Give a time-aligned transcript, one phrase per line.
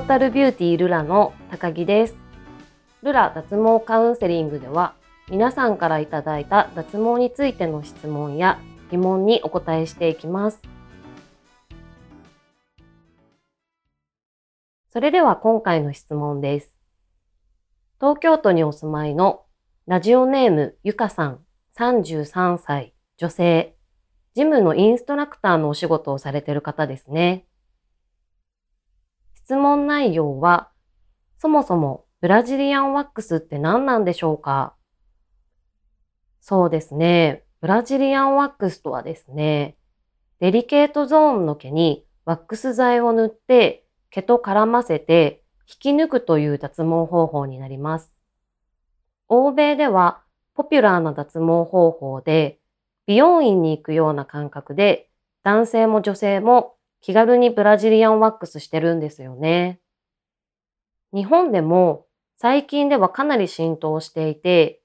[0.00, 2.16] ータルビューティールラの高木です。
[3.02, 4.94] ルラ脱毛カウンセリングでは
[5.28, 8.58] 皆さんからいただいた脱毛についての質問や
[8.90, 10.62] 疑問にお答えしていきます。
[14.88, 16.74] それでは今回の質問です。
[18.00, 19.42] 東京都にお住まいの
[19.86, 21.40] ラジオネームゆかさん
[21.76, 23.76] 33歳女性
[24.34, 27.44] ジムのインストラクターのお仕事をされている方ですね。
[29.50, 30.70] 質問内容は、
[31.38, 34.76] そもそもブラジリアンワックスって何なんでしょうか？
[36.40, 37.42] そうですね。
[37.60, 39.76] ブラジリアンワックスとはですね、
[40.38, 48.14] デリケートゾーンの毛にワックス剤を塗って毛と絡ませて引き抜くという脱毛方法になります。
[49.26, 50.22] 欧米では
[50.54, 52.60] ポピュラーな脱毛方法で
[53.08, 55.10] 美容院に行くような感覚で
[55.42, 59.80] 男性も女性も気軽にブラジリアンワックスしてるんですよね。
[61.12, 62.06] 日本でも
[62.36, 64.82] 最近ではかなり浸透していて、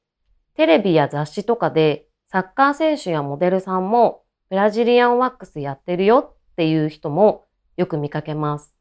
[0.55, 7.45] テレビや雑誌とかでサッカー選手やモデルさんもブラジリアンワックスやってるよっていう人も
[7.77, 8.73] よく見かけます。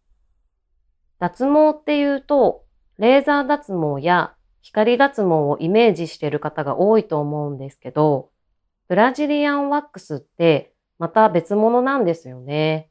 [1.19, 2.65] 脱毛っていうと、
[2.99, 8.31] レーザー脱毛や光脱毛をイメージしている方が多いと思うんですけど、
[8.89, 12.91] ブラジリアンワックスってまた別物なんですよね。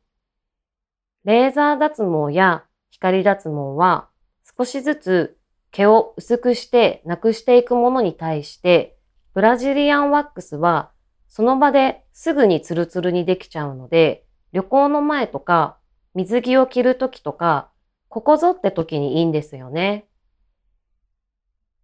[1.25, 4.09] レーザー脱毛や光脱毛は
[4.57, 5.37] 少しずつ
[5.71, 8.97] 毛を薄くしてなくしていくものに対して、
[9.33, 10.91] ブラジリアンワックスは
[11.29, 15.77] その場ですぐにツルツルにできちゃうので、旅行の前とか
[16.13, 17.71] 水着を着るときとか、
[18.09, 20.05] ここぞって時にいいんですよね。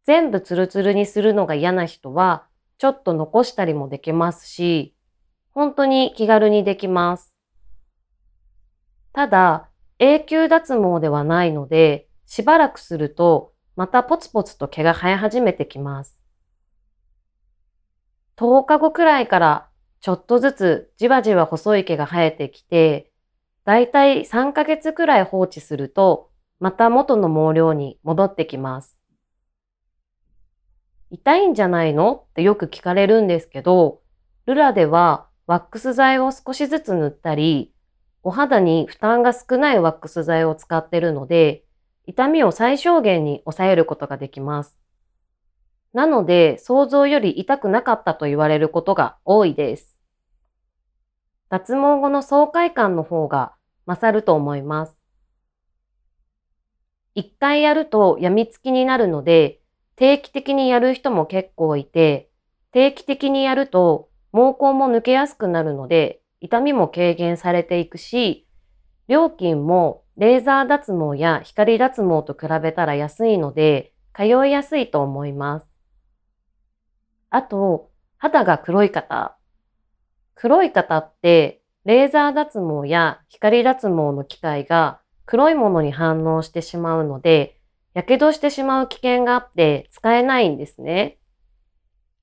[0.04, 2.46] 全部ツルツルにするのが嫌な人は、
[2.78, 4.96] ちょっと残したりもできますし、
[5.52, 7.39] 本当に気軽にできます。
[9.20, 16.22] ただ、永久脱毛ではないので、しばらくすると、またポツポツと毛が生え始めてきます。
[18.38, 19.68] 10日後くらいから
[20.00, 23.12] ちょっとずつじわじわ細い毛が生えてきて、
[23.66, 28.98] だいたい3ヶ月くらい放置すると、また元の毛量に戻ってきます。
[31.10, 32.26] 痛いんじゃないの？
[32.30, 34.00] ってよく聞かれるんですけど、
[34.46, 37.74] ルラではワックス剤を少しずつ塗ったり、
[38.24, 41.64] お肌に負担が少ないワックス剤を使っているので、
[42.06, 44.80] 痛みを最小限に抑えることができます。
[45.94, 49.98] なので、想像より痛くなかったと言われることが多いです。
[51.50, 53.54] 脱毛後の爽快感の方が
[53.86, 55.00] 勝ると思います。
[57.16, 59.60] 一回やると病みつきになるので、
[59.96, 62.30] 定期的にやる人も結構いて、
[62.72, 68.48] 定期的にやると毛根も抜けやすくなるので、痛みも軽減されていくし、
[69.08, 75.70] 料金もレーザー脱毛や光脱毛と比べたら安いので、通いやすいと思います。
[77.30, 79.38] あと、肌が黒い方。
[80.36, 87.60] 黒い方って、レーザー脱毛や光脱毛の機械が黒いものに反応してしまうので、
[87.96, 91.18] 火傷してしまう危険があって使えないんですね。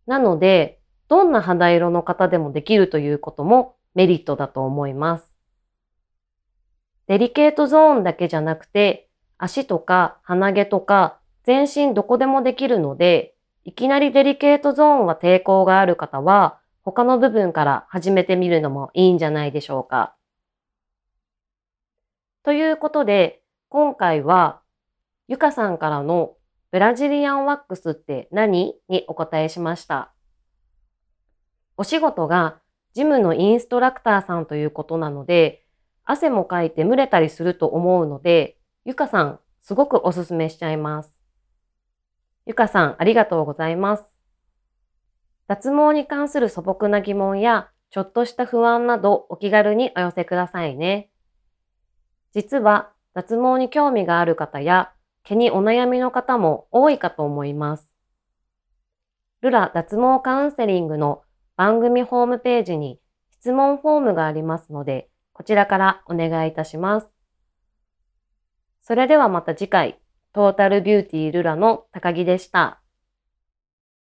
[0.06, 5.32] なので、どんな肌色の方でもできるということもメリットだと思います。
[7.08, 9.08] デリケートゾーンだけじゃなくて、
[9.38, 13.34] 足とか鼻毛とか全身どこでもできるので、
[13.64, 20.14] いきなりデリケートゾーンは抵抗がある方は、他の部分から始めてみるのもいいんじゃないでしょうか。
[22.44, 24.60] ということで、今回は、
[25.26, 26.34] ゆかさんからの
[26.70, 28.74] ブラジリアンワックスって何？
[28.88, 30.12] にお答えしました。
[31.76, 32.60] お仕事が
[32.96, 35.66] ジムのインストラクターさんということなので、
[36.06, 41.14] 汗もかいて蒸れたりすると思うので、ゆかさん、すごくおすすめしちゃいます。
[42.46, 44.04] ゆかさん、ありがとうございます。
[45.46, 51.10] 脱毛に関する素朴な疑問や、ちょっとした不安などお気軽にお寄せくださいね。
[52.32, 54.90] 実は、脱毛に興味がある方や、
[55.22, 57.92] 毛にお悩みの方も多いかと思います。
[59.42, 61.25] ルラ脱毛カウンセリングの
[61.56, 63.00] 番組ホームページに
[63.31, 67.08] 質問フォームがありますので、こちらからお願いいたします。
[68.82, 69.99] それではまた次回、
[70.32, 72.81] トータルビューティールラの高木でした。